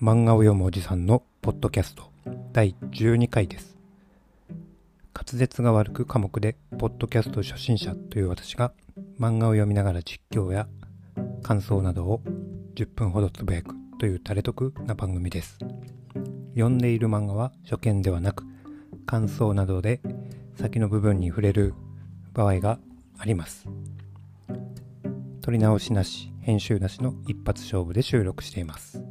[0.00, 2.12] 漫画を読むおじさんのポッドキャスト。
[2.52, 3.78] 第12回です。
[5.14, 8.72] 滑舌が悪く科目でポッドキャスト初心者という私が
[9.18, 10.68] 漫画を読みながら実況や
[11.42, 12.20] 感想などを
[12.74, 15.56] 10分ほどつぶやくという垂れ得な番組です。
[16.50, 18.44] 読んでいる漫画は初見ではなく
[19.06, 20.02] 感想などで
[20.56, 21.72] 先の部分に触れる
[22.34, 22.78] 場合が
[23.16, 23.66] あります。
[25.40, 29.05] 撮り直しなし編集なしの一発勝負で収録しています。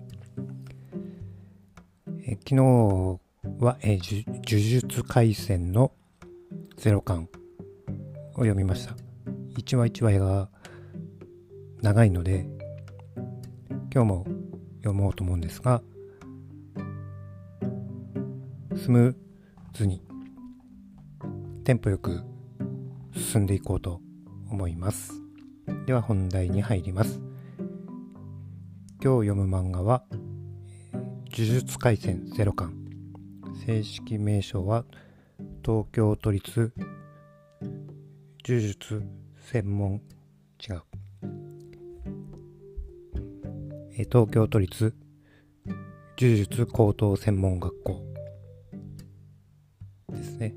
[2.48, 2.62] 昨日
[3.59, 5.91] は、えー、呪術廻戦の
[6.77, 7.27] 0巻
[8.34, 8.95] を読みました。
[9.58, 10.49] 1話1話が
[11.81, 12.45] 長いので
[13.91, 14.26] 今日も
[14.84, 15.81] 読もうと思うんですが
[18.76, 20.04] スムーズに
[21.63, 22.21] テンポよく
[23.16, 24.02] 進んでいこうと
[24.52, 25.13] 思います。
[25.88, 27.20] では本題に入ります。
[29.01, 30.04] 今日読む漫画は
[31.44, 32.74] 術廻戦ゼロ巻
[33.66, 34.86] 正式名称は
[35.66, 36.72] 東京都立
[38.48, 39.04] 呪術
[39.41, 40.02] 専門
[40.66, 40.82] 違う。
[44.10, 44.96] 東京都立
[46.18, 48.02] 呪術高等専門学校。
[50.10, 50.56] ですね。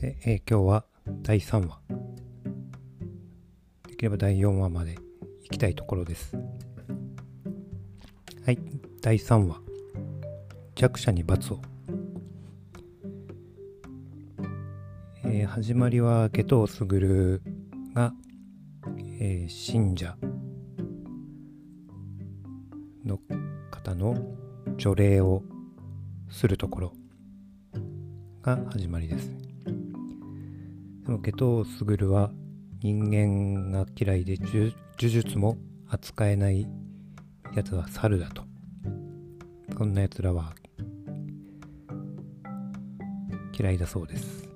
[0.00, 0.84] で、え、今日は
[1.22, 1.81] 第3話。
[4.02, 4.96] できれば第4話まで
[5.44, 6.36] 行きたいところです。
[8.44, 8.58] はい。
[9.00, 9.60] 第3話。
[10.74, 11.60] 弱者に罰を。
[15.24, 17.40] えー、始まりは下藤卓
[17.94, 18.12] が、
[19.20, 20.16] えー、信者。
[23.04, 23.20] の
[23.70, 24.16] 方の
[24.78, 25.44] 除霊を
[26.28, 26.92] するところ。
[28.42, 29.30] が始まりです。
[31.06, 32.32] でも下藤卓は
[32.84, 35.56] 人間が嫌いで呪術も
[35.88, 36.66] 扱えない
[37.54, 38.42] やつは猿だと。
[39.78, 40.52] こんなやつらは
[43.56, 44.48] 嫌いだそうです。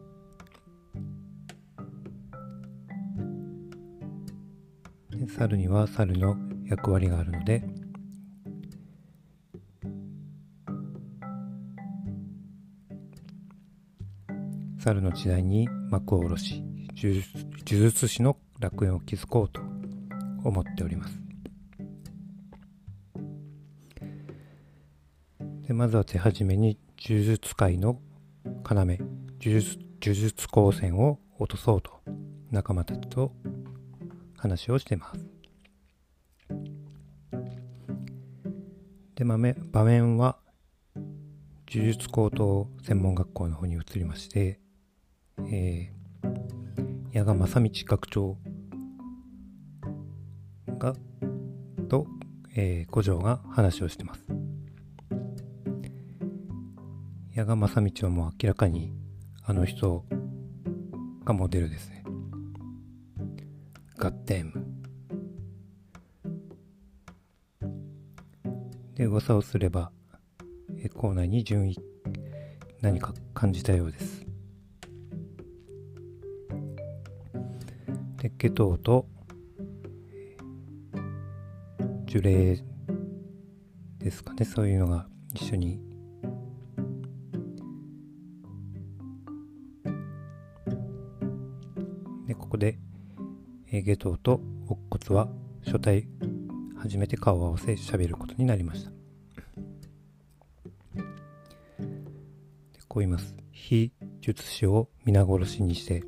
[5.28, 7.62] 猿には猿の役割があるので
[14.80, 17.22] 猿の時代に幕を下ろし呪
[17.64, 19.60] 術師の楽園を築こうと
[20.44, 21.20] 思っております
[25.66, 28.00] でまずは手始めに呪術界の
[28.44, 28.96] 要呪
[29.40, 31.90] 術呪術高専を落とそうと
[32.50, 33.32] 仲間たちと
[34.36, 35.26] 話をしてます。
[39.14, 40.36] で、場面は
[41.68, 44.60] 呪術高等専門学校の方に移りまして、
[45.50, 45.95] えー、
[47.16, 48.36] 矢賀正道学長
[50.76, 50.92] が、
[51.88, 52.06] と、
[52.54, 54.26] えー、五条が話をしてます。
[57.32, 58.92] 矢賀正道はもう明らかに
[59.42, 60.04] あの人
[61.24, 62.04] がモデルですね。
[63.98, 64.52] 合点
[68.94, 69.90] で噂をすれば
[70.76, 71.78] え校内に順位
[72.82, 74.25] 何か感じたようです
[78.38, 79.06] で下等と
[82.04, 82.62] 樹齢
[83.98, 84.44] ですかね。
[84.44, 85.80] そういうのが一緒に。
[92.26, 92.78] でここで
[93.70, 95.28] 下等と乙骨は
[95.64, 96.06] 初対
[96.78, 98.90] 初めて顔を合わせ喋ることになりました。
[102.88, 103.34] こう言います。
[103.50, 106.04] 非術師を皆殺しにして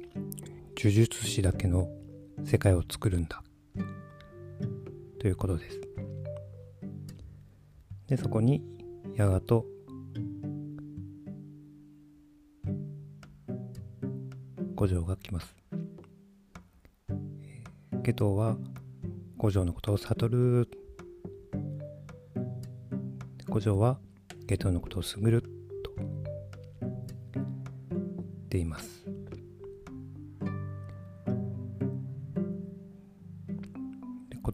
[0.76, 1.88] 呪術師だけの
[2.48, 3.42] 世界を作るんだ。
[5.20, 5.80] ということです。
[8.06, 8.62] でそこに
[9.16, 9.66] ヤガと
[14.74, 15.54] 五条が来ます。
[18.02, 18.56] ケトは
[19.36, 20.70] 五条のことを悟る。
[23.50, 23.98] 五条は
[24.46, 25.42] ゲトのことをすぐる。
[25.42, 26.06] と言
[27.34, 28.87] っています。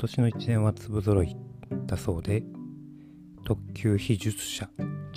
[0.05, 1.35] 年の一年は粒揃い
[1.87, 2.43] だそうで
[3.45, 4.69] 特級非術者。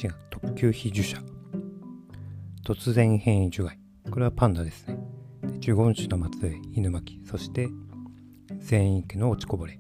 [0.02, 1.18] 違う特級非呪者。
[2.66, 3.78] 突然変異除外。
[4.10, 4.98] これはパンダですね。
[5.62, 7.22] 呪言種の末裔犬巻。
[7.26, 7.68] そして
[8.60, 9.78] 全域の落ちこぼれ。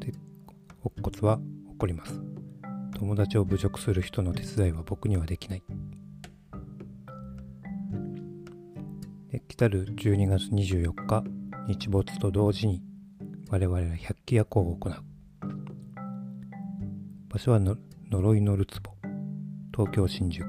[0.00, 0.12] で
[0.82, 1.38] 乙骨は
[1.68, 2.20] 怒ります。
[2.96, 5.62] 友達を侮辱する人の手伝いは僕にはできない。
[9.54, 11.22] 来たる12月24日
[11.68, 12.82] 日没と同時に
[13.50, 14.94] 我々は百鬼夜行を行う。
[17.28, 18.90] 場所は呪いのるつぼ
[19.72, 20.44] 東京新宿。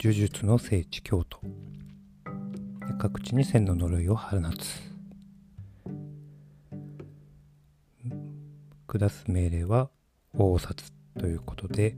[0.00, 1.40] 呪術の聖地京都。
[3.00, 4.80] 各地に千の呪いを放つ。
[8.86, 9.90] 下す命令は
[10.34, 11.96] 大札ということで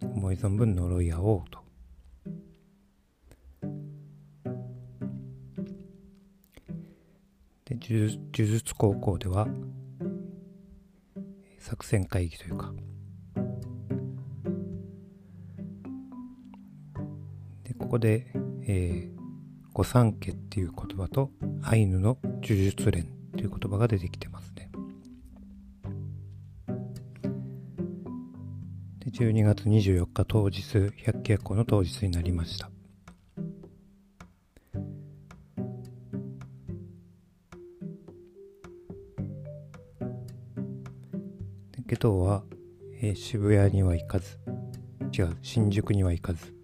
[0.00, 1.71] 思い存分呪い合おうと。
[7.90, 9.48] 呪術高校では
[11.58, 12.72] 作戦会議というか
[17.64, 18.26] でここで、
[18.66, 19.22] えー、
[19.72, 21.30] 御三家っていう言葉と
[21.62, 23.06] アイヌの呪術連
[23.36, 24.70] という言葉が出てきてますね。
[29.00, 32.70] で12月24日当日百鬼夜行の当日になりました。
[41.88, 42.44] けどは、
[43.00, 44.38] えー、渋谷には行かず
[45.16, 46.54] 違う新宿には行かず。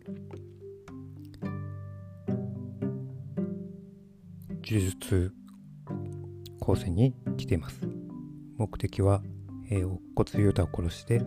[4.65, 5.33] 呪術
[6.61, 7.81] 高専に来ています。
[8.59, 9.23] 目的は、
[9.71, 10.01] えー、乙
[10.35, 11.23] 骨ユータを殺して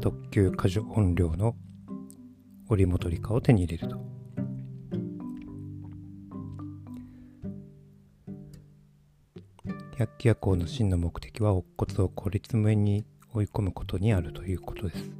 [0.00, 1.54] 特級過剰音量の
[2.68, 3.96] 織本理科を手に入れると。
[9.96, 15.10] 百鬼夜行の真の目的は乙骨を孤立無縁に追い込むことにあるということです。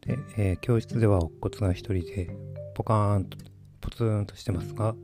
[0.00, 2.36] で、えー、教室では乙骨が一人で
[2.74, 3.38] ポカーンと
[3.80, 4.94] ポツンとしてますが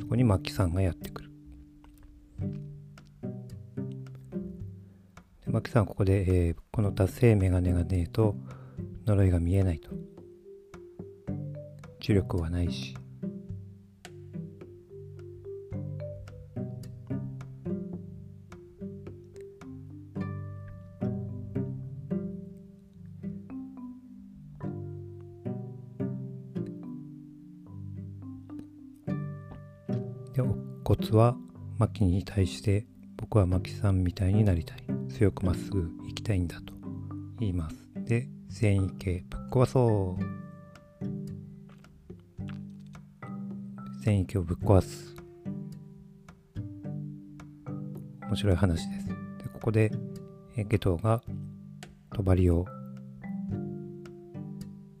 [0.00, 1.30] そこにマキさんがやってくる。
[5.44, 8.36] でマキさんはここで、えー、この達成メガネがねえと
[9.06, 9.90] 呪いが見えないと。
[12.00, 12.94] 呪力はないし
[31.10, 31.36] 骨は
[31.78, 32.84] 牧に対して
[33.16, 34.78] 僕は牧さんみたいになりたい。
[35.08, 36.74] 強くまっすぐ行きたいんだと
[37.38, 37.52] 言い。
[37.52, 40.22] ますで繊維系ぶっ壊そう
[44.02, 45.14] 繊維系をぶっ壊す。
[48.22, 49.06] 面白い話です。
[49.06, 49.14] で
[49.52, 49.92] ここで
[50.56, 51.22] ゲトが
[52.10, 52.22] 帳
[52.56, 52.66] を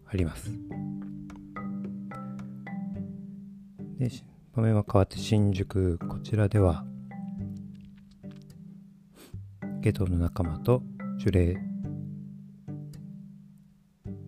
[0.04, 0.65] 張ります。
[4.56, 6.82] 場面は変わって新宿こちらでは
[9.80, 10.82] ゲトの仲間と
[11.18, 11.58] 呪霊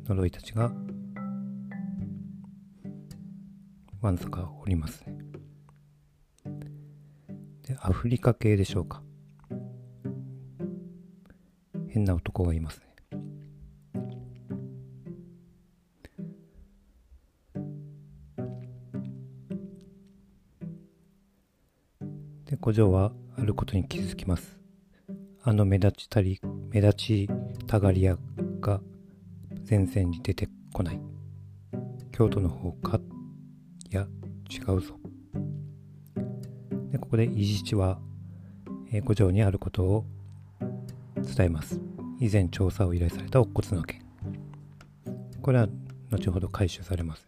[0.07, 0.71] 呪いたちが
[4.03, 5.17] わんさかおりますね。
[7.67, 9.03] でアフリカ系でしょうか。
[11.89, 12.88] 変な男がいますね。
[22.69, 24.59] で、古城はあることに気づきます。
[25.43, 26.39] あの目立ちたり、
[26.71, 27.29] 目立ち
[27.67, 28.19] たがり屋
[28.61, 28.83] が
[29.69, 31.01] 前線に出てこない。
[32.13, 33.01] 京都の方か？
[33.91, 34.07] いや、
[34.51, 34.99] 違うぞ。
[36.91, 37.99] で、ここで伊地知は、
[38.93, 40.05] えー、古城にあることを
[41.17, 41.81] 伝えます。
[42.21, 44.03] 以前調査を依頼された乙骨の件。
[45.41, 45.69] これは
[46.11, 47.27] 後ほど回収されます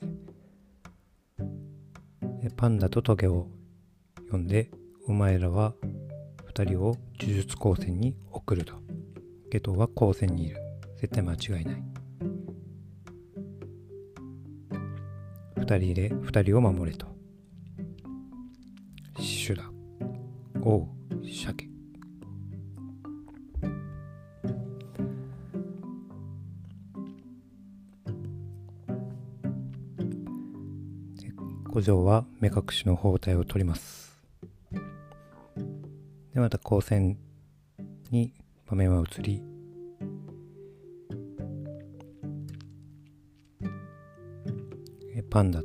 [2.43, 2.51] ね。
[2.59, 3.47] パンダとトゲを
[4.27, 4.71] 読んで
[5.07, 5.75] お前らは
[6.55, 8.75] 2人を呪術高専に送ると。
[9.51, 10.57] ゲトは高専にいる。
[11.01, 11.83] 絶対間違いない。
[15.57, 17.07] 2人で2人を守れと。
[19.19, 19.71] シュラ、
[20.63, 20.89] オウ、
[21.27, 21.69] 鮭。
[31.71, 34.10] 古城は目隠しの包帯を取ります。
[36.35, 37.19] でまた光線
[38.11, 38.33] に
[38.67, 39.43] 場面は移り
[45.31, 45.63] パンダ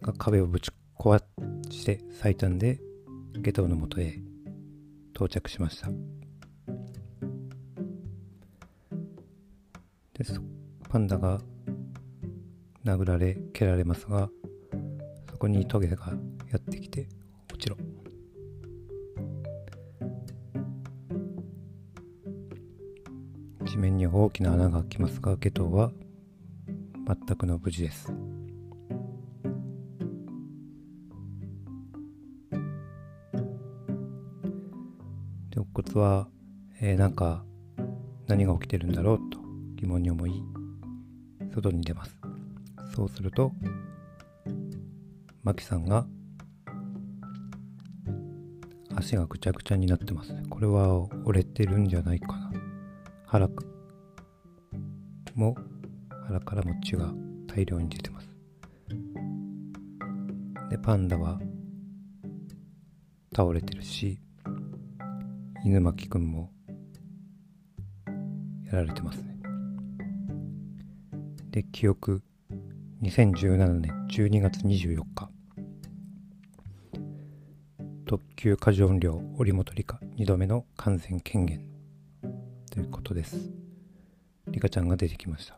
[0.00, 1.22] が壁をぶち壊
[1.70, 2.80] して最短で
[3.38, 4.18] ゲトウのもとへ
[5.14, 5.88] 到着しました。
[10.14, 10.24] で
[10.88, 11.40] パンダが
[12.84, 14.30] 殴られ蹴られますが
[15.30, 16.12] そこにトゲが
[23.74, 25.90] 地面に大きな穴が開きますがゲトは
[27.08, 28.06] 全くの無事です。
[35.50, 36.28] で肋骨は、
[36.80, 37.44] えー、なんか
[38.28, 39.40] 何が起きてるんだろうと
[39.74, 40.44] 疑問に思い
[41.52, 42.16] 外に出ます。
[42.94, 43.50] そうすると
[45.42, 46.06] マキさんが
[48.94, 50.32] 足がぐちゃぐちゃになってます。
[50.48, 52.43] これは折れてるんじゃないかな。
[53.34, 53.48] 腹
[55.34, 55.56] も
[56.28, 57.12] 腹からも血が
[57.48, 58.28] 大量に出てます。
[60.70, 61.40] でパンダは
[63.34, 64.20] 倒れてるし
[65.64, 66.52] 犬巻くんも
[68.66, 69.36] やられてますね。
[71.50, 72.22] で記憶
[73.02, 75.28] 2017年12月24日
[78.06, 81.73] 特急過剰量織本理香2度目の感染権限。
[82.74, 83.36] ということです。
[84.48, 85.56] リカちゃんが出てきました。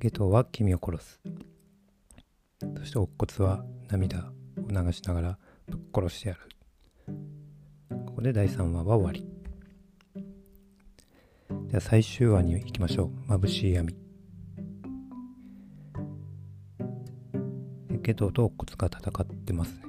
[0.00, 1.20] ゲトは君を殺す。
[2.76, 6.40] そして乙骨は涙を流しながらぶっ殺してやる。
[8.04, 9.26] ここで第3話は終わり。
[11.68, 13.32] では最終話に行きましょう。
[13.32, 13.96] 眩しい闇。
[18.02, 19.82] ゲトと乙骨が戦ってますね。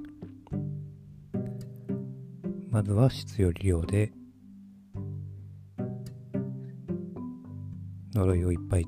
[2.70, 4.14] まずは質より量で
[8.20, 8.86] 呪いをいっぱい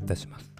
[0.00, 0.52] 出します。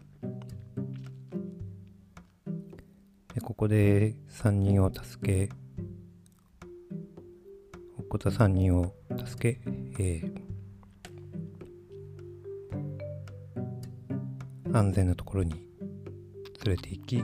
[3.35, 5.55] でここで3人を助け
[7.97, 8.95] おっこ3人を
[9.25, 9.61] 助け、
[9.99, 15.53] えー、安全なところに
[16.65, 17.23] 連れて行き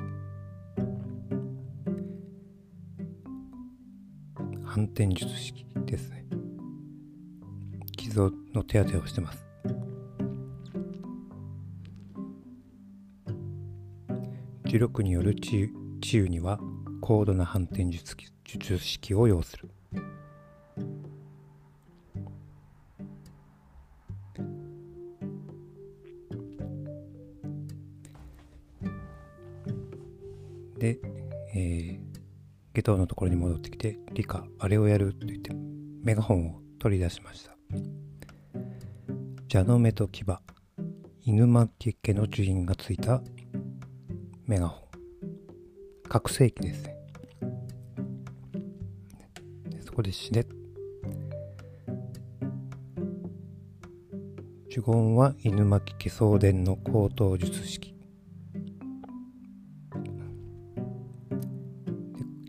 [4.64, 6.24] 反転術式ですね。
[7.96, 9.43] 傷の手当てをしてます。
[14.74, 15.70] 磁力による治
[16.02, 16.58] 癒には
[17.00, 19.70] 高度な反転術術式を要する。
[30.76, 30.98] で、
[31.54, 31.98] えー、
[32.74, 35.52] 下等のところに戻ってきて「理科あれをやる」と言って
[36.02, 37.56] メガホンを取り出しました。
[39.48, 40.24] 蛇の目と牙
[41.20, 43.22] 犬巻家の樹印がついた
[44.46, 44.84] メガホン。
[46.06, 46.96] 覚醒器ですね。
[49.70, 50.44] でそこで死ね。
[54.70, 57.94] 呪言は犬巻家送電の高等術式。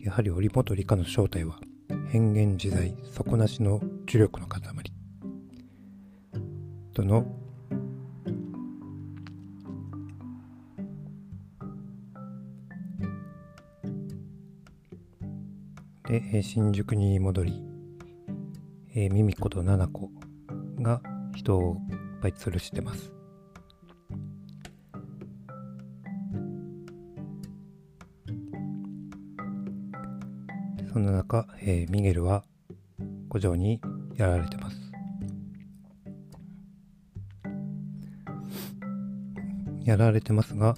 [0.03, 1.59] やはり織本理科の正体は
[2.09, 4.61] 変幻自在底なしの呪力の塊。
[6.93, 7.25] との
[16.07, 17.63] で新宿に戻り、
[18.95, 20.09] えー、ミミコとナナコ
[20.79, 21.01] が
[21.35, 23.11] 人をいっぱい吊るしてます
[30.93, 32.45] そんな中、えー、ミゲルは
[33.29, 33.81] 古城に
[34.15, 34.77] やられてます。
[39.83, 40.75] やられてますが、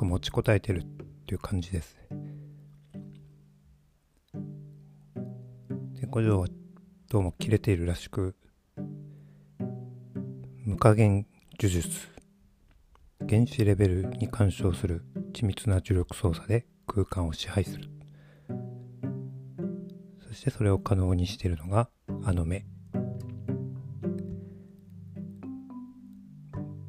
[0.00, 0.84] なんとか持ちこたえてるっ
[1.26, 1.94] ていう感じです。
[6.00, 6.46] で、古城は
[7.10, 8.34] どうも切れているらしく、
[10.64, 11.26] 無加減
[11.60, 12.08] 呪術。
[13.28, 15.04] 原子レベルに干渉する
[15.34, 17.90] 緻密な呪力操作で空間を支配する。
[20.26, 21.90] そしてそれを可能にしているのが
[22.24, 22.64] あの目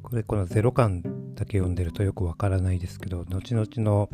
[0.02, 1.02] これこのゼロ感
[1.34, 4.08] だけ読んでるとよくわからないですけど後々の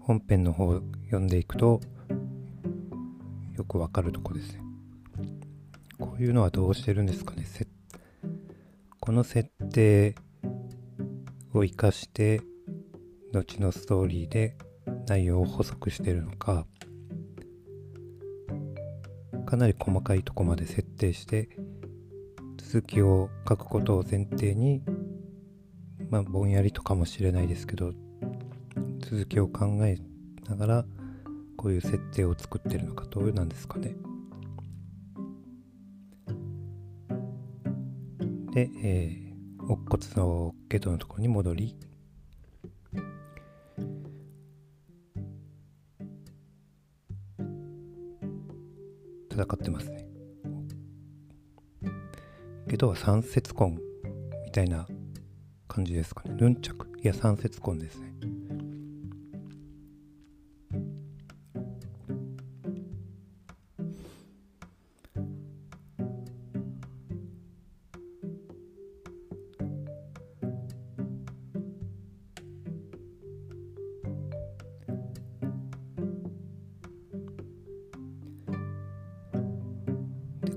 [0.00, 1.80] 本編の方読んでいくと
[3.56, 4.60] よくわかるとこですね。
[5.98, 7.44] こういうのはどうしてるんですかね。
[9.00, 10.14] この設定
[11.54, 12.42] を生かして
[13.32, 14.56] 後のストーリーで
[15.06, 16.66] 内容を補足してるのか
[19.46, 21.48] かなり細かいとこまで設定して
[22.70, 24.82] 続きを書くことを前提に
[26.10, 27.94] まあぼんやりとかもしれないですけど
[29.00, 29.96] 続きを考え
[30.46, 30.84] ながら
[31.56, 33.96] こういう設定を作ってるのかどうなんですかね。
[38.52, 41.74] で、えー、乙骨のゲトのところに戻り
[49.30, 50.07] 戦ってますね。
[52.68, 53.78] ゲトは三節根
[54.44, 54.86] みたいな
[55.68, 56.36] 感じですかね。
[56.38, 56.86] ヌンチャク。
[57.02, 58.12] いや、三節根ですね。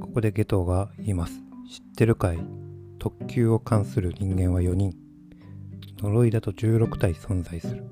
[0.01, 1.50] ここでゲトが言います。
[1.71, 2.39] 知ってるかい？
[2.99, 4.93] 特急を関する人間は4人。
[5.99, 7.85] 呪いだと16体存在する。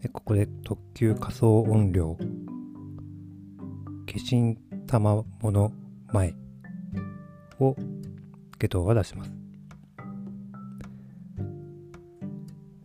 [0.00, 2.14] でここで特急仮想音量。
[2.14, 2.24] 化
[4.30, 5.72] 身玉物
[6.10, 6.34] 前
[7.60, 7.76] を
[8.58, 9.32] ゲトが出します。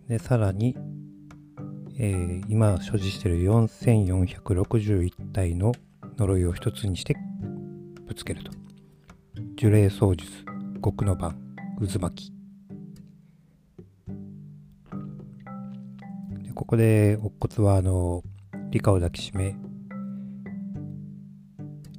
[0.10, 0.76] で、さらに、
[1.98, 5.72] えー今所持している4461体の
[6.18, 7.16] 呪いを一つにして
[8.18, 8.52] つけると。
[9.58, 10.44] 呪霊操術、
[10.84, 11.40] 極の番、
[11.80, 12.34] 渦巻き。
[16.44, 18.24] でここで、乙骨は、あの、
[18.72, 19.56] 理科を抱きしめ、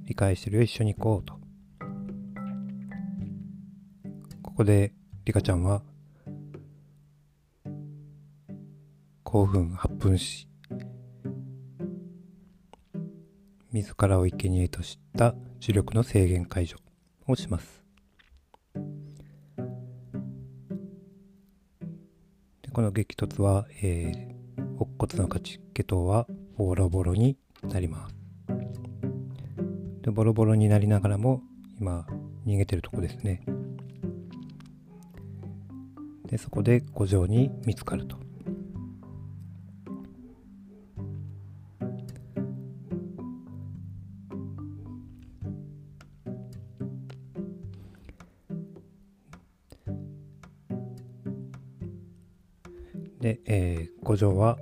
[0.06, 1.34] 理解してるよ、一緒に行こうと。
[4.42, 4.92] ここで、
[5.24, 5.82] リカちゃんは、
[9.22, 10.48] 興奮発奮し、
[13.72, 16.76] 自らを生贄とした呪力の制限解除
[17.26, 17.84] をします。
[22.62, 28.14] でこの激突は、えー、乙骨の勝ち家頭はボロボロになります。
[30.02, 31.42] でボロボロになりながらも
[31.80, 32.06] 今
[32.46, 33.42] 逃げてるとこですね。
[36.26, 38.27] でそこで五条に見つかると。
[54.18, 54.58] えー、五条は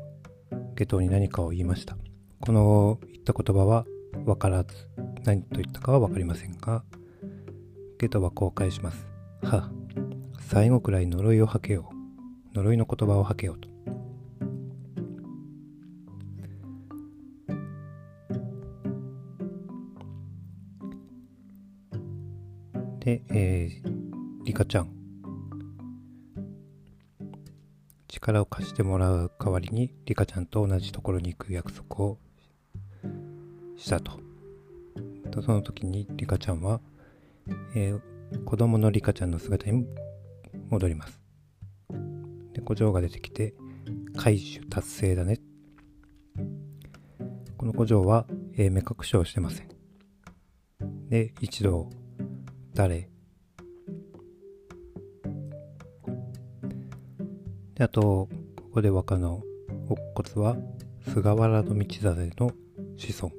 [0.74, 1.96] 下等に何かを言いました。
[2.40, 3.86] この言った言葉は
[4.24, 4.74] 分からず、
[5.24, 6.84] 何と言ったかは分かりませんが、
[7.98, 9.06] ゲトはこう返します。
[9.42, 9.70] は、
[10.40, 12.54] 最後くらい呪いを吐けよう。
[12.54, 13.68] 呪いの言葉を吐けようと。
[23.00, 25.05] で、えー、リカちゃん。
[28.26, 32.18] 力を貸してもらう代わりにリカちゃんと同じところに行く約束を
[33.76, 34.18] したと。
[35.30, 36.80] とその時にリカちゃんは、
[37.76, 39.86] えー、子供のリカちゃんの姿に
[40.70, 41.20] 戻ります。
[42.52, 43.54] で、古城が出てきて、
[44.16, 45.38] 回収達成だね。
[47.56, 49.68] この古城は、えー、目隠しをしてません。
[51.08, 51.90] で、一度、
[52.74, 53.08] 誰
[57.76, 59.42] で、あと、ここで和歌の
[59.90, 60.02] 乙
[60.34, 60.56] 骨は、
[61.12, 62.50] 菅原道真の
[62.96, 63.32] 子孫。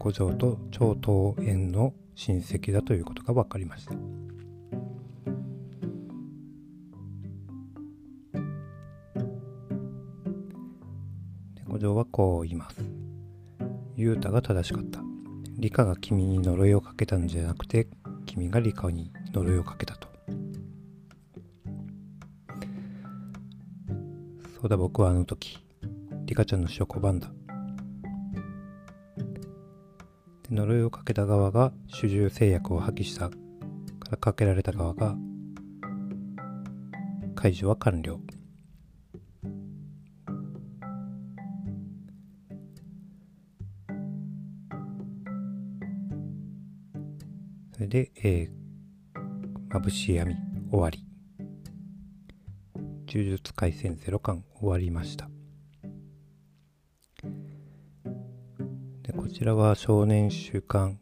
[0.00, 3.92] 五条と長東縁の親戚だということが分かりました。
[3.92, 3.98] で
[11.68, 12.84] 五条はこう言います。
[13.94, 15.00] 雄太が正しかった。
[15.58, 17.86] 理科が君に呪いをかけたんじゃなくて、
[18.26, 20.05] 君が理科に呪いをかけたと。
[24.58, 25.62] そうだ僕はあの時、
[26.24, 27.30] リカちゃんの死を拒んだ。
[30.48, 33.36] で呪いをかけた側が主従制約を破棄したか
[34.12, 35.14] らかけられた側が
[37.34, 38.18] 解除は完了。
[47.74, 50.34] それで、えー、眩しい闇
[50.70, 51.05] 終わり。
[53.16, 55.30] 呪術廻戦ゼロ巻終わりました。
[59.02, 61.00] で、こちらは少年週刊、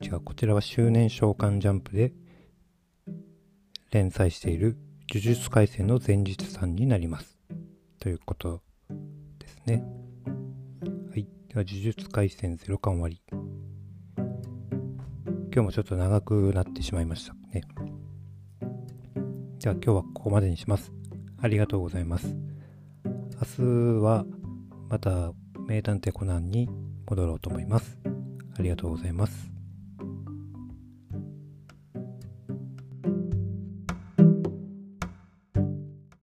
[0.00, 2.12] 違う、こちらは周年召喚ジャンプで
[3.90, 4.76] 連載している
[5.08, 7.36] 呪術廻戦の前日さんになります。
[7.98, 8.62] ということ
[9.40, 9.82] ですね。
[11.10, 11.24] はい。
[11.48, 13.20] では、呪術廻戦ゼロ巻終わり。
[15.52, 17.64] 今日もちょっと長くなってしまいましたね。
[19.58, 20.99] では今日はここまでにします。
[21.42, 22.36] ありがとうございます。
[23.04, 24.24] 明日は
[24.88, 25.32] また
[25.66, 26.68] 名探偵コナンに
[27.08, 27.98] 戻ろうと思います。
[28.58, 29.49] ありがとうございます。